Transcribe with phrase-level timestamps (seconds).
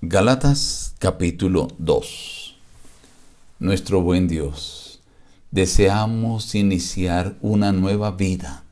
[0.00, 2.54] Galatas capítulo 2
[3.58, 5.00] Nuestro buen Dios,
[5.50, 8.62] deseamos iniciar una nueva vida,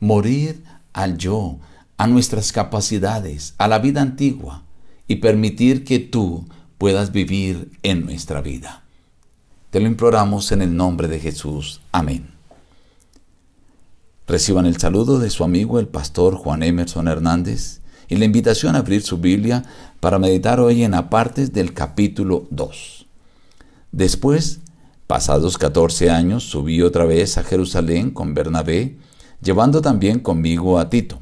[0.00, 0.62] morir
[0.92, 1.56] al yo,
[1.96, 4.64] a nuestras capacidades, a la vida antigua
[5.08, 8.82] y permitir que tú puedas vivir en nuestra vida.
[9.70, 11.80] Te lo imploramos en el nombre de Jesús.
[11.90, 12.28] Amén.
[14.26, 18.80] Reciban el saludo de su amigo el pastor Juan Emerson Hernández y la invitación a
[18.80, 19.64] abrir su Biblia
[20.00, 23.06] para meditar hoy en apartes del capítulo 2.
[23.92, 24.60] Después,
[25.06, 28.96] pasados 14 años, subí otra vez a Jerusalén con Bernabé,
[29.42, 31.20] llevando también conmigo a Tito.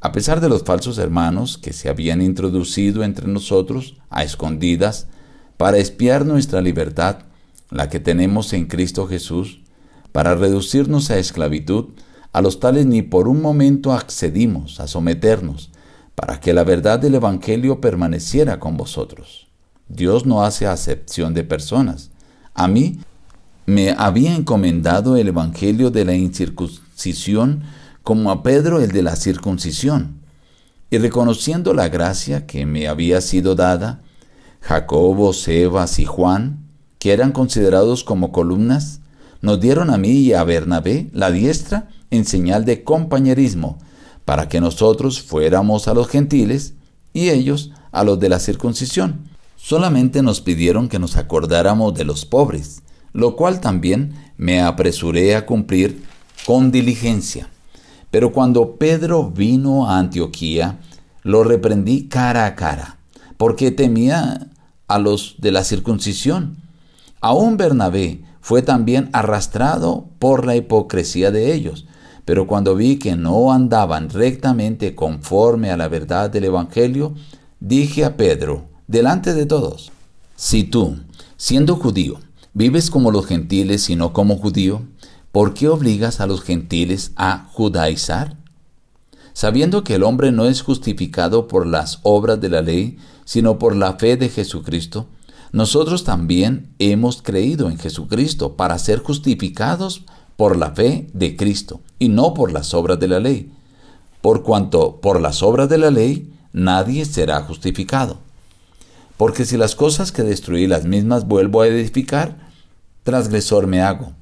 [0.00, 5.06] A pesar de los falsos hermanos que se habían introducido entre nosotros a escondidas
[5.56, 7.20] para espiar nuestra libertad,
[7.70, 9.60] la que tenemos en Cristo Jesús,
[10.12, 11.86] para reducirnos a esclavitud,
[12.32, 15.70] a los tales ni por un momento accedimos a someternos,
[16.14, 19.48] para que la verdad del Evangelio permaneciera con vosotros.
[19.88, 22.10] Dios no hace acepción de personas.
[22.54, 23.00] A mí
[23.66, 27.62] me había encomendado el Evangelio de la incircuncisión
[28.02, 30.20] como a Pedro el de la circuncisión.
[30.90, 34.02] Y reconociendo la gracia que me había sido dada,
[34.60, 36.64] Jacobo, Sebas y Juan,
[36.98, 39.00] que eran considerados como columnas,
[39.40, 43.78] nos dieron a mí y a Bernabé la diestra en señal de compañerismo,
[44.24, 46.74] para que nosotros fuéramos a los gentiles
[47.12, 49.28] y ellos a los de la circuncisión.
[49.56, 55.46] Solamente nos pidieron que nos acordáramos de los pobres, lo cual también me apresuré a
[55.46, 56.04] cumplir
[56.46, 57.48] con diligencia.
[58.10, 60.80] Pero cuando Pedro vino a Antioquía,
[61.22, 62.98] lo reprendí cara a cara,
[63.36, 64.48] porque temía
[64.88, 66.58] a los de la circuncisión.
[67.20, 71.86] Aún Bernabé fue también arrastrado por la hipocresía de ellos,
[72.24, 77.14] pero cuando vi que no andaban rectamente conforme a la verdad del Evangelio,
[77.60, 79.92] dije a Pedro, delante de todos,
[80.36, 80.96] si tú,
[81.36, 82.20] siendo judío,
[82.54, 84.82] vives como los gentiles y no como judío,
[85.32, 88.36] ¿por qué obligas a los gentiles a judaizar?
[89.34, 93.74] Sabiendo que el hombre no es justificado por las obras de la ley, sino por
[93.76, 95.08] la fe de Jesucristo,
[95.52, 100.02] nosotros también hemos creído en Jesucristo para ser justificados
[100.36, 103.50] por la fe de Cristo y no por las obras de la ley,
[104.20, 108.18] por cuanto por las obras de la ley nadie será justificado.
[109.16, 112.36] Porque si las cosas que destruí las mismas vuelvo a edificar,
[113.04, 114.12] transgresor me hago.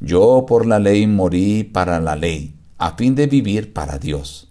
[0.00, 4.48] Yo por la ley morí para la ley, a fin de vivir para Dios.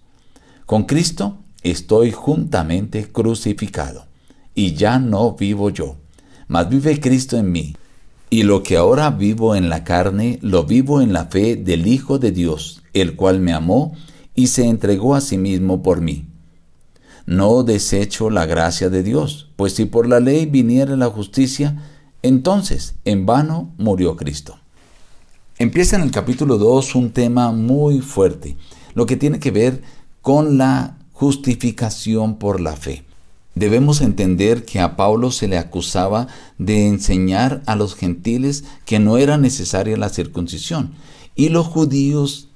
[0.66, 4.06] Con Cristo estoy juntamente crucificado,
[4.54, 5.96] y ya no vivo yo,
[6.46, 7.76] mas vive Cristo en mí.
[8.30, 12.18] Y lo que ahora vivo en la carne, lo vivo en la fe del Hijo
[12.18, 13.94] de Dios, el cual me amó
[14.34, 16.26] y se entregó a sí mismo por mí.
[17.24, 21.82] No desecho la gracia de Dios, pues si por la ley viniera la justicia,
[22.22, 24.58] entonces en vano murió Cristo.
[25.58, 28.56] Empieza en el capítulo 2 un tema muy fuerte,
[28.94, 29.82] lo que tiene que ver
[30.22, 33.07] con la justificación por la fe.
[33.58, 39.18] Debemos entender que a Pablo se le acusaba de enseñar a los gentiles que no
[39.18, 40.92] era necesaria la circuncisión
[41.34, 42.50] y los judíos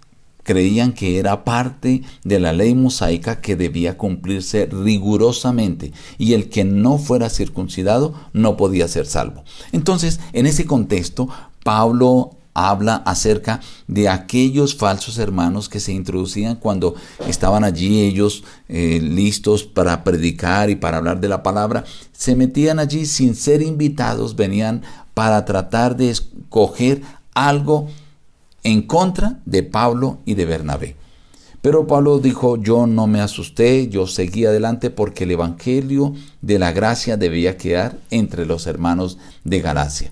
[0.44, 6.62] creían que era parte de la ley mosaica que debía cumplirse rigurosamente y el que
[6.62, 9.42] no fuera circuncidado no podía ser salvo.
[9.72, 11.28] Entonces, en ese contexto,
[11.64, 16.94] Pablo habla acerca de aquellos falsos hermanos que se introducían cuando
[17.26, 22.78] estaban allí ellos eh, listos para predicar y para hablar de la palabra, se metían
[22.78, 24.82] allí sin ser invitados, venían
[25.14, 27.02] para tratar de escoger
[27.34, 27.88] algo
[28.62, 30.96] en contra de Pablo y de Bernabé.
[31.62, 36.72] Pero Pablo dijo, yo no me asusté, yo seguí adelante porque el Evangelio de la
[36.72, 40.10] gracia debía quedar entre los hermanos de Galacia.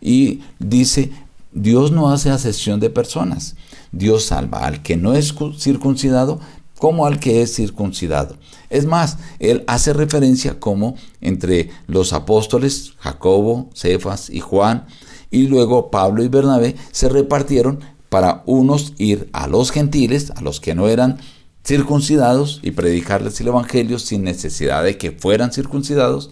[0.00, 1.10] Y dice,
[1.52, 3.56] Dios no hace asesión de personas.
[3.92, 6.40] Dios salva al que no es circuncidado
[6.80, 8.36] como al que es circuncidado.
[8.70, 14.86] Es más, él hace referencia como entre los apóstoles Jacobo, Cefas y Juan,
[15.30, 20.58] y luego Pablo y Bernabé se repartieron para unos ir a los gentiles, a los
[20.58, 21.18] que no eran
[21.64, 26.30] circuncidados, y predicarles el Evangelio sin necesidad de que fueran circuncidados,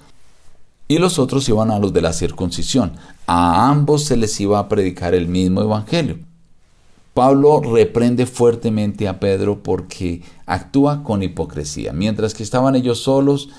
[0.89, 2.93] y los otros iban a los de la circuncisión.
[3.27, 6.19] A ambos se les iba a predicar el mismo evangelio.
[7.13, 11.93] Pablo reprende fuertemente a Pedro porque actúa con hipocresía.
[11.93, 13.51] Mientras que estaban ellos solos,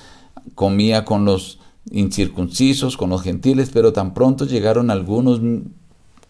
[0.56, 1.60] comía con los
[1.90, 5.40] incircuncisos, con los gentiles, pero tan pronto llegaron algunos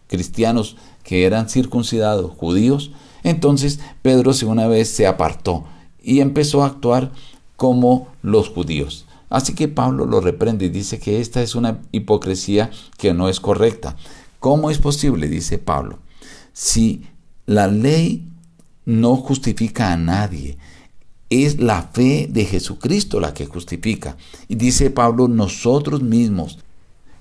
[0.06, 2.91] cristianos que eran circuncidados, judíos,
[3.23, 5.64] entonces Pedro una vez se apartó
[6.02, 7.12] y empezó a actuar
[7.56, 12.71] como los judíos Así que Pablo lo reprende y dice que esta es una hipocresía
[12.99, 13.97] que no es correcta.
[14.41, 15.29] ¿Cómo es posible?
[15.29, 16.00] dice Pablo.
[16.53, 17.06] Si
[17.47, 18.29] la ley
[18.85, 20.59] no justifica a nadie,
[21.31, 24.17] es la fe de Jesucristo la que justifica.
[24.49, 26.59] Y dice Pablo, nosotros mismos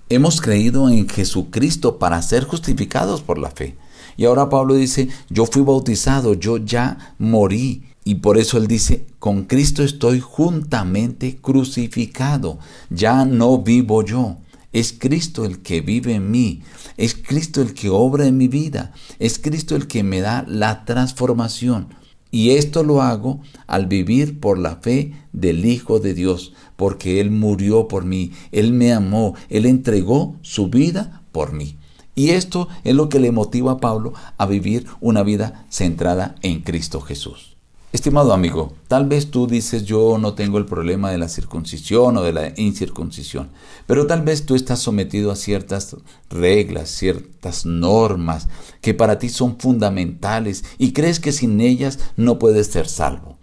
[0.10, 3.78] hemos creído en Jesucristo para ser justificados por la fe.
[4.18, 7.84] Y ahora Pablo dice, yo fui bautizado, yo ya morí.
[8.10, 12.58] Y por eso él dice, con Cristo estoy juntamente crucificado.
[12.90, 14.38] Ya no vivo yo.
[14.74, 16.64] Es Cristo el que vive en mí.
[16.98, 18.94] Es Cristo el que obra en mi vida.
[19.20, 21.90] Es Cristo el que me da la transformación.
[22.32, 27.30] Y esto lo hago al vivir por la fe del Hijo de Dios, porque Él
[27.30, 31.78] murió por mí, Él me amó, Él entregó su vida por mí.
[32.16, 36.62] Y esto es lo que le motiva a Pablo a vivir una vida centrada en
[36.62, 37.59] Cristo Jesús.
[37.92, 42.22] Estimado amigo, tal vez tú dices yo no tengo el problema de la circuncisión o
[42.22, 43.50] de la incircuncisión,
[43.88, 45.96] pero tal vez tú estás sometido a ciertas
[46.30, 48.48] reglas, ciertas normas
[48.82, 53.40] que para ti son fundamentales y crees que sin ellas no puedes ser salvo.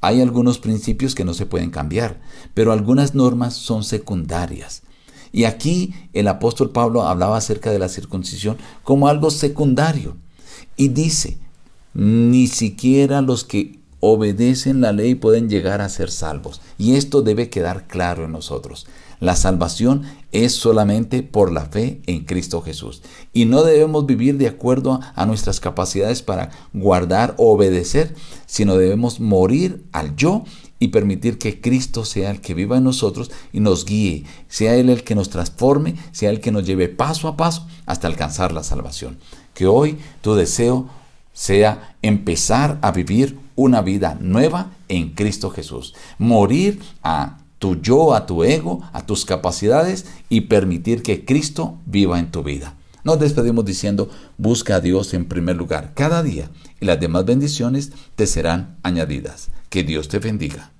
[0.00, 2.20] Hay algunos principios que no se pueden cambiar,
[2.52, 4.82] pero algunas normas son secundarias.
[5.30, 10.16] Y aquí el apóstol Pablo hablaba acerca de la circuncisión como algo secundario
[10.76, 11.38] y dice,
[11.94, 16.60] ni siquiera los que obedecen la ley pueden llegar a ser salvos.
[16.76, 18.86] Y esto debe quedar claro en nosotros.
[19.20, 20.02] La salvación
[20.32, 23.00] es solamente por la fe en Cristo Jesús.
[23.32, 28.14] Y no debemos vivir de acuerdo a nuestras capacidades para guardar o obedecer,
[28.44, 30.44] sino debemos morir al yo
[30.78, 34.90] y permitir que Cristo sea el que viva en nosotros y nos guíe, sea Él
[34.90, 38.64] el que nos transforme, sea el que nos lleve paso a paso hasta alcanzar la
[38.64, 39.16] salvación.
[39.54, 40.90] Que hoy tu deseo
[41.32, 45.94] sea empezar a vivir una vida nueva en Cristo Jesús.
[46.18, 52.18] Morir a tu yo, a tu ego, a tus capacidades y permitir que Cristo viva
[52.18, 52.74] en tu vida.
[53.04, 57.92] Nos despedimos diciendo, busca a Dios en primer lugar cada día y las demás bendiciones
[58.16, 59.50] te serán añadidas.
[59.68, 60.73] Que Dios te bendiga.